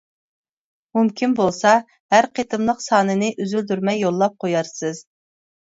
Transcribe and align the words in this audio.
مۇمكىن 0.97 1.35
بولسا 1.41 1.73
ھەر 2.15 2.29
قېتىملىق 2.39 2.83
سانىنى 2.89 3.33
ئۈزۈلدۈرمەي 3.37 4.05
يوللاپ 4.09 4.45
قويارسىز. 4.47 5.09